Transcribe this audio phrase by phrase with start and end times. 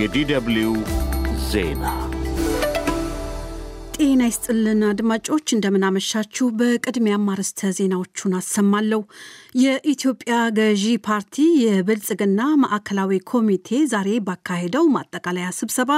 [0.00, 0.68] የዲደብልዩ
[1.48, 1.84] ዜና
[3.96, 9.00] ጤና ይስጥልን አድማጮች፣ እንደምናመሻችሁ። በቅድሚያም አርዕስተ ዜናዎቹን አሰማለሁ።
[9.54, 15.90] የኢትዮጵያ ገዢ ፓርቲ የብልጽግና ማዕከላዊ ኮሚቴ ዛሬ ባካሄደው ማጠቃለያ ስብሰባ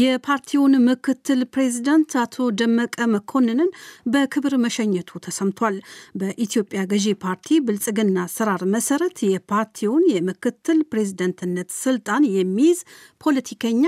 [0.00, 3.70] የፓርቲውን ምክትል ፕሬዚዳንት አቶ ደመቀ መኮንንን
[4.12, 5.76] በክብር መሸኘቱ ተሰምቷል።
[6.20, 12.80] በኢትዮጵያ ገዢ ፓርቲ ብልጽግና አሰራር መሰረት የፓርቲውን የምክትል ፕሬዝደንትነት ስልጣን የሚይዝ
[13.24, 13.84] ፖለቲከኛ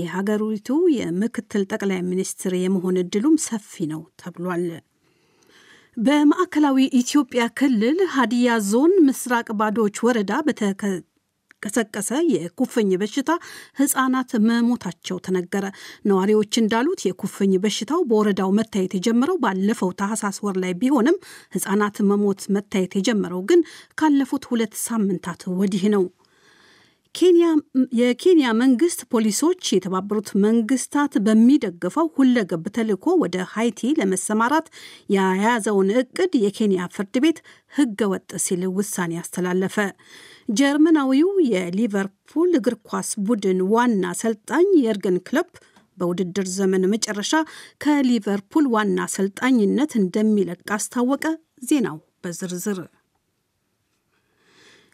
[0.00, 4.66] የሀገሪቱ የምክትል ጠቅላይ ሚኒስትር የመሆን እድሉም ሰፊ ነው ተብሏል።
[5.96, 13.30] በማዕከላዊ ኢትዮጵያ ክልል ሀዲያ ዞን ምስራቅ ባዶች ወረዳ በተቀሰቀሰ የኩፍኝ በሽታ
[13.80, 15.64] ህጻናት መሞታቸው ተነገረ።
[16.10, 21.16] ነዋሪዎች እንዳሉት የኩፍኝ በሽታው በወረዳው መታየት የጀመረው ባለፈው ታህሳስ ወር ላይ ቢሆንም
[21.56, 23.62] ህጻናት መሞት መታየት የጀመረው ግን
[23.98, 26.04] ካለፉት ሁለት ሳምንታት ወዲህ ነው።
[27.98, 34.66] የኬንያ መንግስት ፖሊሶች የተባበሩት መንግስታት በሚደግፈው ሁለገብ ተልዕኮ ወደ ሃይቲ ለመሰማራት
[35.14, 37.38] የያዘውን እቅድ የኬንያ ፍርድ ቤት
[37.72, 39.76] ህገ ወጥ ሲል ውሳኔ አስተላለፈ።
[40.58, 45.50] ጀርመናዊው የሊቨርፑል እግር ኳስ ቡድን ዋና አሰልጣኝ የእርገን ክለብ
[45.98, 47.32] በውድድር ዘመን መጨረሻ
[47.84, 51.24] ከሊቨርፑል ዋና አሰልጣኝነት እንደሚለቅ አስታወቀ።
[51.62, 52.78] ዜናው በዝርዝር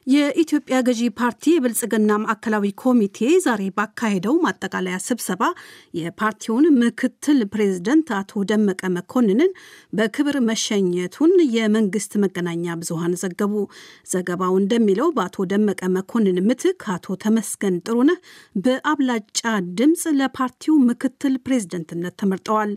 [0.06, 5.42] የኢትዮጵያ ገዢ ፓርቲ የብልጽግና ማዕከላዊ ኮሚቴ ዛሬ ባካሄደው ማጠቃለያ ስብሰባ
[5.98, 9.53] የፓርቲውን ምክትል ፕሬዝደንት አቶ ደመቀ መኮንንን
[9.92, 13.55] በክብር መሸኘቱን የመንግስት መገናኛ ብዙሃን ዘገቡ።
[14.12, 18.19] ዘገባው እንደሚለው በአቶ ደመቀ መኮንን ምትክ አቶ ተመስገን ጥሩነህ
[18.62, 19.41] በአብላጫ
[19.78, 22.72] ድምፅ ለፓርቲው ምክትል ፕሬዝደንትነት ተመርጠዋል።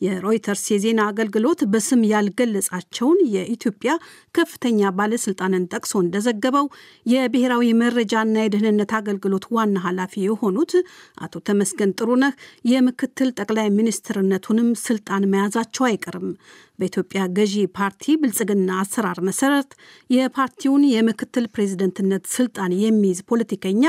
[0.00, 3.92] የሮይተርስ የዜና አገልግሎት በስም ያልገለጻቸውን የኢትዮጵያ
[4.34, 6.66] ከፍተኛ ባለስልጣንን ጠቅሶ እንደዘገበው
[7.12, 10.72] የብሔራዊ መረጃና የደህንነት አገልግሎት ዋና ኃላፊ የሆኑት
[11.20, 12.34] አቶ ተመስገን ጥሩነህ
[12.72, 16.28] የምክትል ጠቅላይ ሚኒስትርነቱንም ስልጣን መያዛቸው አይቀርም።
[16.80, 19.70] በኢትዮጵያ ገዢ ፓርቲ ብልጽግና አሰራር መሰረት
[20.10, 23.84] የፓርቲውን የምክትል ፕሬዝደንትነት ስልጣን የሚይዝ ፖለቲከኛ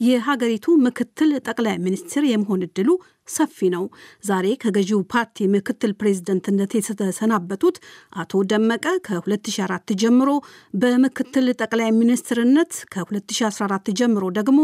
[0.00, 2.88] የሀገሪቱ ምክትል ጠቅላይ ሚኒስትር የመሆን እድሉ
[3.28, 3.84] ሰፊ ነው።
[4.24, 7.76] ዛሬ ከገዢው ፓርቲ ምክትል ፕሬዝደንትነት የተሰናበቱት
[8.16, 10.30] አቶ ደመቀ ከ2004 ጀምሮ
[10.82, 14.60] በምክትል ጠቅላይ ሚኒስትርነት ከ2014 ጀምሮ ደግሞ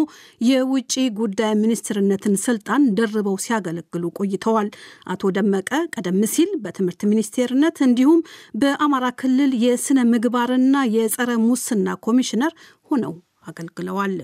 [0.49, 4.71] የውጭ ጉዳይ ሚኒስትርነትን ስልጣን ደርበው ሲያገለግሉ ቆይተዋል።
[5.13, 8.21] አቶ ደመቀ ቀደም ሲል በትምህርት ሚኒስቴርነት እንዲሁም
[8.61, 12.55] በአማራ ክልል የስነ ምግባርና የጸረ ሙስና ኮሚሽነር
[12.91, 13.15] ሆነው
[13.47, 14.17] አገልግለዋል።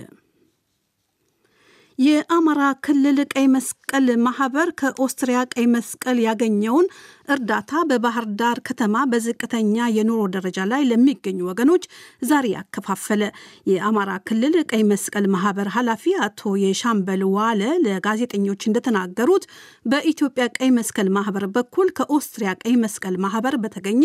[1.98, 6.86] የአማራ ክልል ቀይ መስቀል ማህበር ከኦስትሪያ ቀይ መስቀል ያገኘውን
[7.28, 11.84] እርዳታ በባህር ዳር ከተማ በዝቅተኛ የኑሮ ደረጃ ላይ ለሚገኙ ወገኖች
[12.22, 13.22] ዛሬ ያከፋፈለ።
[13.70, 19.46] የአማራ ክልል ቀይ መስቀል ማህበር ኃላፊ አቶ የሻምበል ዋለ ለጋዜጠኞች እንደተናገሩት
[19.86, 24.04] በኢትዮጵያ ቀይ መስቀል ማህበር በኩል ከኦስትሪያ ቀይ መስቀል ማህበር በተገኘ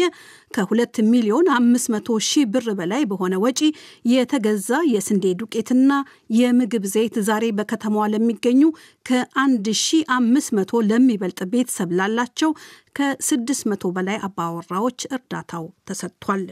[0.53, 3.61] ከሁለት ሚሊዮን አምስት መቶ ሺህ ብር በላይ በሆነ ወጪ
[4.13, 5.89] የተገዛ የስንዴ ዱቄትና
[6.39, 7.45] የምግብ ዘይት ዛሬ
[7.83, 8.61] በከተማዋ ለሚገኙ
[9.05, 12.51] ከ1500 ለሚበልጥ ቤተሰብ ላላቸው
[12.97, 16.43] ከ600 በላይ አባወራዎች እርዳታው ተሰጥቷል።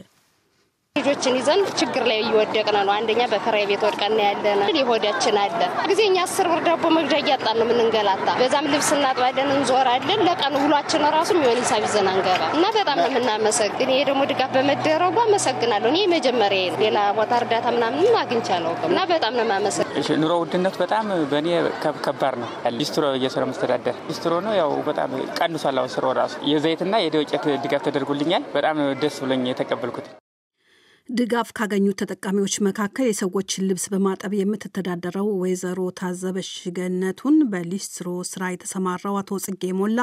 [0.96, 6.18] ልጆችን ይዘን ችግር ላይ እየወደቅን ነው። አንደኛ በከራይ ቤት ወድቀን ያለን የሆዳችን አለ ጊዜ እኛ
[6.24, 11.58] አስር ብር ዳቦ መግዣ እያጣን ነው የምንንገላታ። በዛም ልብስ እናጥባለን፣ እንዞራለን። ለቀን ውሏችን ራሱ የሚሆን
[11.60, 16.98] ሂሳብ ይዘን አንገባ እና በጣም ነው የምናመሰግን። ይሄ ደግሞ ድጋፍ በመደረጉ አመሰግናለሁ። እኔ መጀመሪያ ሌላ
[17.18, 21.48] ቦታ እርዳታ ምናምን አግኝቼ አላውቅም እና በጣም ነው የማመሰግን። ኑሮ ውድነቱ በጣም በእኔ
[22.04, 27.84] ከባድ ነው። ሊስትሮ እየሰራ መስተዳደር ሊስትሮ ነው ያው በጣም ቀንሷል። ስሮ ራሱ የዘይትና የዱቄት ድጋፍ
[27.88, 30.06] ተደርጎልኛል። በጣም ደስ ብሎኝ የተቀበልኩት
[31.08, 39.40] ድጋፍ ካገኙ ተጠቃሚዎች መካከል የሰዎችን ልብስ በማጠብ የምትተዳደረው ወይዘሮ ታዘበሽ ገነቱን በሊስትሮ ስራ የተሰማራው አቶ
[39.44, 40.00] ጽጌ ሞላ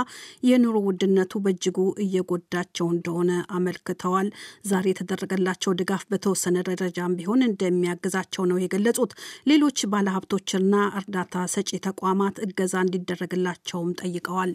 [0.49, 4.29] የኑሮ ውድነቱ በእጅጉ እየጎዳቸው እንደሆነ አመልክተዋል።
[4.69, 9.13] ዛሬ የተደረገላቸው ድጋፍ በተወሰነ ደረጃም ቢሆን እንደሚያግዛቸው ነው የገለጹት።
[9.49, 14.53] ሌሎች ባለሀብቶችና እርዳታ ሰጪ ተቋማት እገዛ እንዲደረግላቸውም ጠይቀዋል።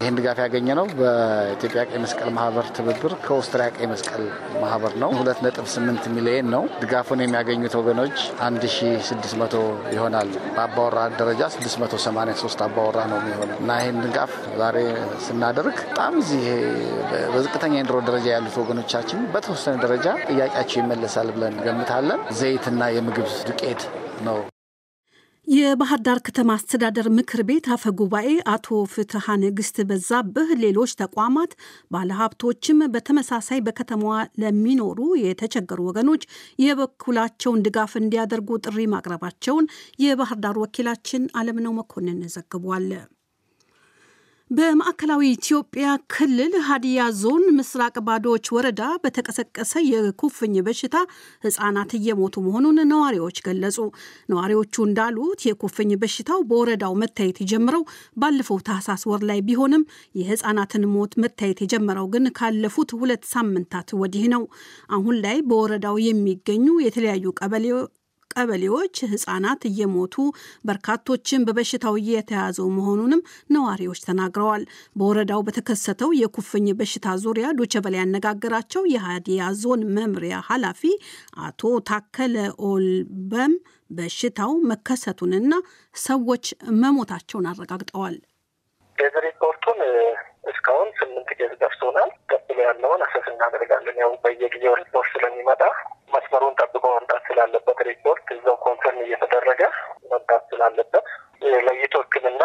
[0.00, 4.22] ይህን ድጋፍ ያገኘ ነው በኢትዮጵያ ቀይ መስቀል ማህበር ትብብር ከኦስትሪያ ቀይ መስቀል
[4.62, 8.16] ማህበር ነው። ሁለት ነጥብ ስምንት ሚሊየን ነው። ድጋፉን የሚያገኙት ወገኖች
[8.46, 8.78] አንድ ሺ
[9.08, 9.54] ስድስት መቶ
[9.94, 14.76] ይሆናል። በአባወራ ደረጃ ስድስት መቶ ሰማኒያ ሶስት አባወራ ነው የሚሆነው እና ይህን ድጋፍ ዛሬ
[15.26, 16.44] ስናደርግ በጣም እዚህ
[17.32, 23.82] በዝቅተኛ የኑሮ ደረጃ ያሉት ወገኖቻችን በተወሰነ ደረጃ ጥያቄያቸው ይመለሳል ብለን ገምታለን። ዘይትና የምግብ ዱቄት
[24.28, 24.38] ነው
[25.48, 31.52] የባህር ዳር ከተማ አስተዳደር ምክር ቤት አፈ ጉባኤ አቶ ፍትሐ ንግስት በዛብህ ሌሎች ተቋማት
[31.90, 36.24] ባለሀብቶችም በተመሳሳይ በከተማዋ ለሚኖሩ የተቸገሩ ወገኖች
[36.64, 39.70] የበኩላቸውን ድጋፍ እንዲያደርጉ ጥሪ ማቅረባቸውን
[40.04, 42.90] የባህር ዳር ወኪላችን አለምነው መኮንን ዘግቧል።
[44.50, 50.96] በማዕከላዊ ኢትዮጵያ ክልል ሀዲያ ዞን ምስራቅ ባዶዎች ወረዳ በተቀሰቀሰ የኩፍኝ በሽታ
[51.44, 53.76] ሕጻናት እየሞቱ መሆኑን ነዋሪዎች ገለጹ።
[54.32, 57.84] ነዋሪዎቹ እንዳሉት የኩፍኝ በሽታው በወረዳው መታየት የጀመረው
[58.16, 59.84] ባለፈው ታህሳስ ወር ላይ ቢሆንም
[60.14, 64.44] የሕጻናትን ሞት መታየት የጀመረው ግን ካለፉት ሁለት ሳምንታት ወዲህ ነው።
[64.90, 67.26] አሁን ላይ በወረዳው የሚገኙ የተለያዩ
[68.38, 70.14] ቀበሌዎች ህጻናት እየሞቱ
[70.68, 73.22] በርካቶችን በበሽታው እየተያዙ መሆኑንም
[73.54, 74.64] ነዋሪዎች ተናግረዋል።
[74.98, 80.82] በወረዳው በተከሰተው የኩፍኝ በሽታ ዙሪያ ዶቸበላ ያነጋገራቸው የሀዲያ ዞን መምሪያ ኃላፊ
[81.46, 82.36] አቶ ታከለ
[82.68, 83.54] ኦልበም
[83.90, 85.52] በሽታው መከሰቱንና
[86.02, 86.46] ሰዎች
[86.80, 88.16] መሞታቸውን አረጋግጠዋል።
[89.24, 89.78] ሪፖርቱን
[90.50, 95.62] እስካሁን ስምንት case ደርሶናል። ቀጥሎ ያለውን assess እናደርጋለን። ያው በየጊዜው ሪፖርት ስለሚመጣ
[96.14, 99.60] መስመሩን ጠብቆ መምጣት ስላለበት ሪፖርት እዛው confirm እየተደረገ
[100.10, 101.04] መምጣት ስላለበት
[101.66, 102.42] ለይቶ ሕክምና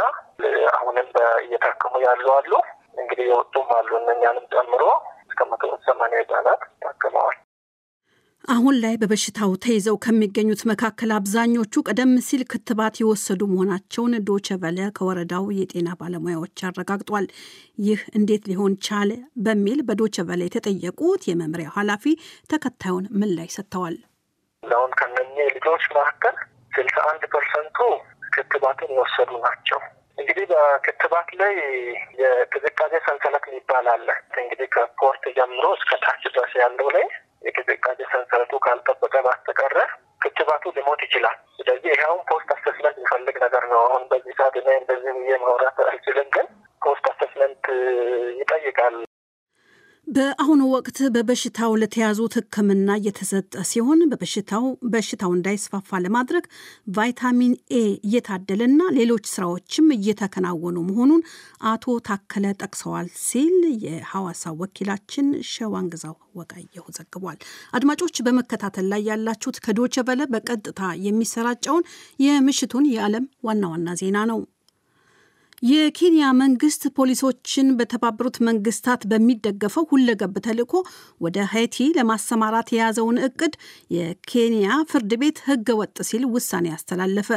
[0.74, 1.08] አሁንም
[1.44, 2.52] እየታከሙ ያሉ አሉ።
[2.98, 4.84] እንግዲህ የወጡም አሉ። እነኛንም ጨምሮ
[5.24, 7.38] እስከ መቶ ሰማንያ ህጻናት ታክመዋል።
[8.48, 15.46] አሁን ላይ በበሽታው ተይዘው ከሚገኙት መካከል አብዛኞቹ ቀደም ሲል ክትባት የወሰዱ መሆናቸውን ዶቸ ቬለ ከወረዳው
[15.60, 17.28] የጤና ባለሙያዎች አረጋግጧል።
[17.86, 19.12] ይህ እንዴት ሊሆን ቻለ
[19.46, 22.06] በሚል በዶቸ ቬለ የተጠየቁት የመምሪያው ኃላፊ
[22.54, 23.98] ተከታዩን ምላሽ ሰጥተዋል።
[24.72, 26.36] አሁን ከነኚህ ልጆች መካከል
[26.74, 27.78] ስልሳ አንድ percent ኡ
[28.34, 29.80] ክትባትን የወሰዱ ናቸው።
[30.18, 31.54] እንግዲህ በክትባት ላይ
[32.22, 34.08] የቅዝቃዜ ሰንሰለት የሚባል አለ።
[34.42, 37.06] እንግዲህ ከ port ጀምሮ እስከ ታች ድረስ ያለው ላይ
[37.48, 39.78] የቅዝቃዜ ሰንሰለቱ ካልጠበቀ በስተቀረ
[40.22, 45.14] ክትባቱ ሊሞት ይችላል። ስለዚህ ይኸውን post assessment የሚፈልግ ነገር ነው። አሁን በዚህ ሰዓት እኔ እንደዚህ
[45.18, 46.48] ብዬ ማውራት አልችልም፣ ግን
[46.82, 47.66] post assessment
[48.42, 48.96] ይጠይቃል።
[50.08, 54.64] በአሁኑ ወቅት በበሽታው ለተያዙት ሕክምና እየተሰጠ ሲሆን በበሽታው
[54.94, 56.46] በሽታው እንዳይስፋፋ ለማድረግ
[56.98, 61.22] ቫይታሚን ኤ እየታደለና ሌሎች ስራዎችም እየተከናወኑ መሆኑን
[61.72, 63.56] አቶ ታከለ ጠቅሰዋል ሲል
[63.86, 67.40] የሐዋሳው ወኪላችን ሸዋንግዛው ወቃየሁ ዘግቧል።
[67.74, 69.96] አድማጮች በመከታተል ላይ ያላችሁት ከዶቸ
[70.34, 71.88] በቀጥታ የሚሰራጨውን
[72.20, 74.42] የምሽቱን የዓለም ዋና ዋና ዜና ነው።
[75.62, 80.74] የኬንያ መንግስት ፖሊሶችን በተባበሩት መንግስታት በሚደገፈው ሁለገብ ተልዕኮ
[81.22, 83.54] ወደ ሃይቲ ለማሰማራት የያዘውን እቅድ
[83.96, 87.30] የኬንያ ፍርድ ቤት ህገ ወጥ ሲል ውሳኔ አስተላለፈ።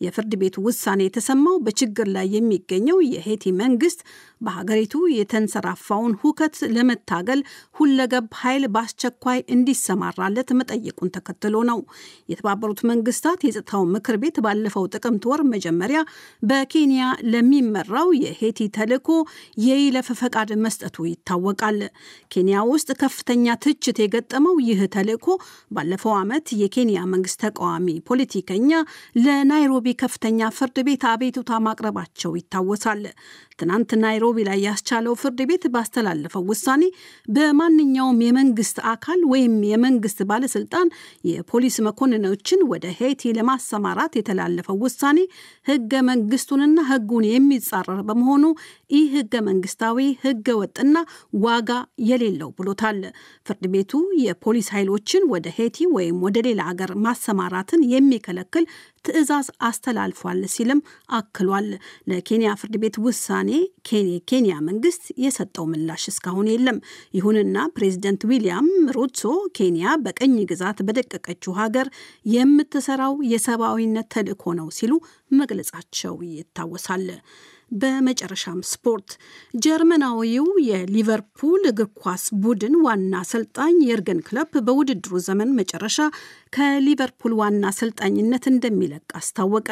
[0.00, 4.00] የፍርድ ቤቱ ውሳኔ የተሰማው በችግር ላይ የሚገኘው የሄቲ መንግስት
[4.40, 7.40] በሀገሪቱ የተንሰራፋውን ሁከት ለመታገል
[7.78, 11.80] ሁለገብ ኃይል በአስቸኳይ እንዲሰማራለት መጠየቁን ተከትሎ ነው።
[12.32, 16.00] የተባበሩት መንግስታት የጸጥታው ምክር ቤት ባለፈው ጥቅምት ወር መጀመሪያ
[16.48, 17.02] በኬንያ
[17.32, 19.10] ለሚ መራው የሄቲ ተልዕኮ
[19.64, 21.80] የይለፍ ፈቃድ መስጠቱ ይታወቃል።
[22.32, 25.26] ኬንያ ውስጥ ከፍተኛ ትችት የገጠመው ይህ ተልዕኮ
[25.72, 27.76] ባለፈው ዓመት የኬንያ መንግስት ተቃዋሚ
[28.08, 28.70] ፖለቲከኛ
[29.18, 33.02] ለናይሮቢ ከፍተኛ ፍርድ ቤት አቤቱታ ማቅረባቸው ይታወሳል።
[33.58, 36.82] ትናንት ናይሮቢ ላይ ያስቻለው ፍርድ ቤት ባስተላለፈው ውሳኔ
[37.36, 40.88] በማንኛውም የመንግስት አካል ወይም የመንግስት ባለስልጣን
[41.30, 45.18] የፖሊስ መኮንኖችን ወደ ሄቲ ለማሰማራት የተላለፈው ውሳኔ
[45.66, 48.44] ህገ መንግስቱንና ህጉን የሚጻረር በመሆኑ
[48.94, 50.96] ይህ ህገ መንግስታዊ ህገ ወጥና
[51.44, 51.70] ዋጋ
[52.08, 53.00] የሌለው ብሎታል።
[53.48, 53.92] ፍርድ ቤቱ
[54.22, 58.64] የፖሊስ ኃይሎችን ወደ ሄቲ ወይም ወደ ሌላ አገር ማሰማራትን የሚከለክል
[59.04, 60.80] ትዕዛዝ አስተላልፏል ሲልም
[61.18, 61.68] አክሏል።
[62.10, 63.50] ለኬንያ ፍርድ ቤት ውሳኔ
[64.28, 66.78] ኬንያ መንግስት የሰጠው ምላሽ እስካሁን የለም።
[67.18, 69.20] ይሁንና ፕሬዚደንት ዊሊያም ሩቶ
[69.58, 71.88] ኬንያ በቀኝ ግዛት በደቀቀችው ሀገር
[72.34, 74.92] የምትሰራው የሰብአዊነት ተልዕኮ ነው ሲሉ
[75.32, 77.06] መግለጻቸው ይታወሳል።
[77.70, 79.10] በመጨረሻም ስፖርት።
[79.62, 85.98] ጀርመናዊው የሊቨርፑል እግር ኳስ ቡድን ዋና አሰልጣኝ የርገን ክሎፕ በውድድሩ ዘመን መጨረሻ
[86.52, 89.68] ከሊቨርፑል ዋና አሰልጣኝነት እንደሚለቅ አስታወቀ።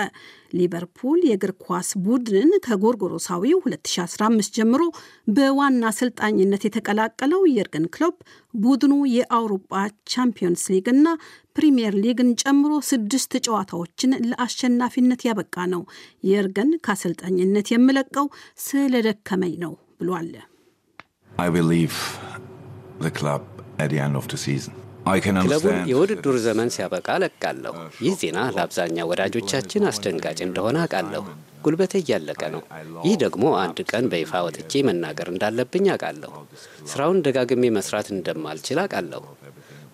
[0.52, 4.82] ሊቨርፑል የእግር ኳስ ቡድንን ከጎርጎሮሳዊው 2015 ጀምሮ
[5.36, 8.16] በዋና አሰልጣኝነት የተቀላቀለው የርገን ክሎፕ
[8.54, 9.72] ቡድኑ የአውሮፓ
[10.12, 11.06] ቻምፒዮንስ ሊግ እና
[11.56, 15.82] ፕሪምየር ሊግን ጨምሮ ስድስት ጨዋታዎችን ለአሸናፊነት ያበቃ ነው።
[16.30, 18.26] የርገን ከአሰልጣኝነት የምለቀው
[18.66, 20.32] ስለደከመኝ ነው ብሏል።
[25.40, 31.22] ክለቡን የውድድሩ ዘመን ሲያበቃ ለቃለሁ። ይህ ዜና ለአብዛኛው ወዳጆቻችን አስደንጋጭ እንደሆነ አውቃለሁ።
[31.64, 32.62] ጉልበቴ እያለቀ ነው።
[33.06, 36.32] ይህ ደግሞ አንድ ቀን በይፋ ወጥቼ መናገር እንዳለብኝ አውቃለሁ።
[36.90, 39.22] ስራውን ደጋግሜ መስራት እንደማልችል አውቃለሁ።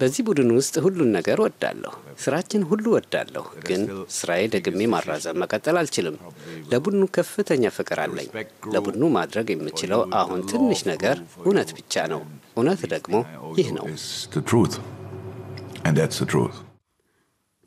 [0.02, 1.92] በዚህ ቡድን ውስጥ ሁሉን ነገር ወዳለሁ፣
[2.23, 3.82] ስራችን ሁሉ ወዳለሁ። ግን
[4.16, 6.16] ስራዬ ደግሜ ማራዘም መቀጠል አልችልም።
[6.73, 8.28] ለቡድኑ ከፍተኛ ፍቅር አለኝ።
[8.75, 12.23] ለቡድኑ ማድረግ የምችለው አሁን ትንሽ ነገር እውነት ብቻ ነው።
[12.56, 13.14] እውነት ደግሞ
[13.61, 13.87] ይህ ነው።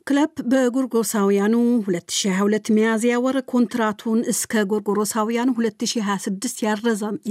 [0.06, 6.60] ክለብ በጎርጎሮሳውያኑ 2022 ሚያዝያ ወር ኮንትራቱን እስከ ጎርጎሮሳውያኑ 2026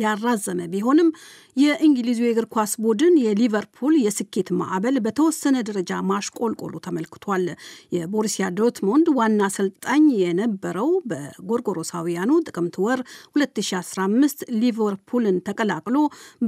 [0.01, 1.09] ያራዘመ ቢሆንም
[1.57, 7.45] የእንግሊዙ የእግር ኳስ ቡድን የሊቨርፑል የስኬት ማዕበል በተወሰነ ደረጃ ማሽቆልቆሉ ተመልክቷል።
[7.95, 13.01] የቦሩሲያ ዶትሞንድ ዋና አሰልጣኝ የነበረው በጎርጎሮሳውያኑ ጥቅምት ወር
[13.37, 15.97] 2015 ሊቨርፑልን ተቀላቅሎ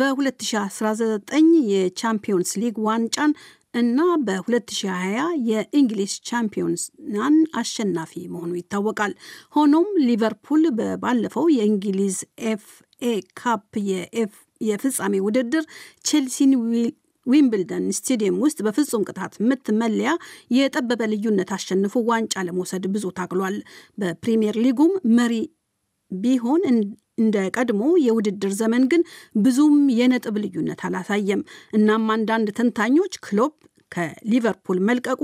[0.01, 1.33] በ2019
[1.73, 3.31] የቻምፒዮንስ ሊግ ዋንጫን
[3.77, 4.91] እና በ2020
[5.49, 9.13] የእንግሊዝ ቻምፒዮንስናን አሸናፊ መሆኑ ይታወቃል።
[9.55, 12.17] ሆኖም ሊቨርፑል በባለፈው የእንግሊዝ
[12.51, 13.73] ኤፍኤ ካፕ
[14.61, 15.65] የፍጻሜ ውድድር
[16.07, 16.53] ቼልሲን
[17.27, 20.09] ዊምብልደን ስቴዲየም ውስጥ በፍጹም ቅጣት ምት መለያ
[20.57, 23.57] የጠበበ ልዩነት አሸንፎ ዋንጫ ለመውሰድ ብዙ ታግሏል።
[23.97, 25.33] በፕሪምየር ሊጉም መሪ
[26.11, 26.61] ቢሆን
[27.17, 29.01] እንደ ቀድሞ የውድድር ዘመን ግን
[29.39, 31.41] ብዙም የነጥብ ልዩነት አላሳየም።
[31.73, 33.53] እናም አንዳንድ ተንታኞች ክሎፕ
[33.91, 35.21] ከሊቨርፑል መልቀቁ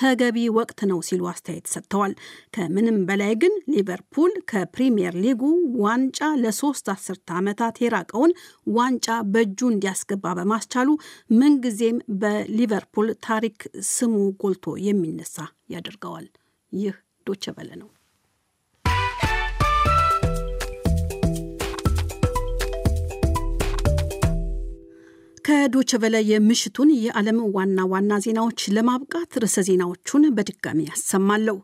[0.00, 2.12] ተገቢ ወቅት ነው ሲሉ አስተያየት ሰጥተዋል።
[2.54, 5.42] ከምንም በላይ ግን ሊቨርፑል ከፕሪምየር ሊጉ
[5.84, 8.32] ዋንጫ ለሶስት አስርተ ዓመታት የራቀውን
[8.76, 10.88] ዋንጫ በእጁ እንዲያስገባ በማስቻሉ
[11.38, 13.58] ምንጊዜም በሊቨርፑል ታሪክ
[13.92, 15.36] ስሙ ጎልቶ የሚነሳ
[15.74, 16.28] ያደርገዋል።
[16.72, 17.90] ይህ ዶቸ በለ ነው።
[25.46, 31.56] ከዶቸ በላይ የምሽቱን የዓለም ዋና ዋና ዜናዎች ለማብቃት ርዕሰ ዜናዎቹን በድጋሚ ያሰማለሁ።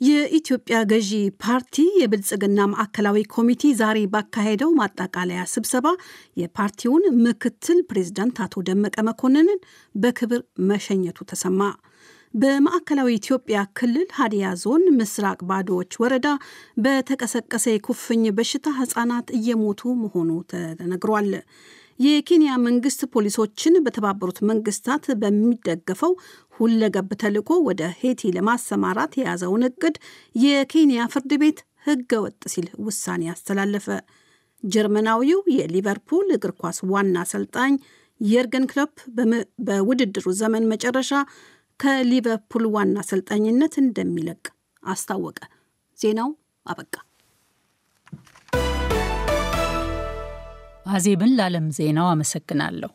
[0.00, 1.10] የኢትዮጵያ ገዢ
[1.44, 5.86] ፓርቲ የብልጽግና ማዕከላዊ ኮሚቴ ዛሬ ባካሄደው ማጠቃለያ ስብሰባ
[6.42, 9.60] የፓርቲውን ምክትል ፕሬዝዳንት አቶ ደመቀ መኮንንን
[9.94, 11.60] በክብር መሸኘቱ ተሰማ።
[12.34, 16.26] በማዕከላዊ ኢትዮጵያ ክልል ሀዲያ ዞን ምስራቅ ባዶዎች ወረዳ
[16.84, 20.30] በተቀሰቀሰ የኩፍኝ በሽታ ህጻናት እየሞቱ መሆኑ
[20.80, 21.30] ተነግሯል።
[21.98, 26.12] የኬንያ መንግስት ፖሊሶችን በተባበሩት መንግስታት በሚደገፈው
[26.54, 29.96] ሁለገብ ተልዕኮ ወደ ሄቲ ለማሰማራት የያዘውን እቅድ
[30.42, 33.86] የኬንያ ፍርድ ቤት ህገ ወጥ ሲል ውሳኔ አስተላለፈ።
[34.62, 37.74] ጀርመናዊው የሊቨርፑል እግር ኳስ ዋና አሰልጣኝ
[38.20, 38.94] የርገን ክሎፕ
[39.66, 41.12] በውድድሩ ዘመን መጨረሻ
[41.80, 44.42] ከሊቨርፑል ዋና አሰልጣኝነት እንደሚለቅ
[44.82, 45.38] አስታወቀ።
[45.98, 46.30] ዜናው
[46.66, 46.94] አበቃ።
[50.88, 52.90] አዜብን ለዓለም ዜናው አመሰግናለሁ።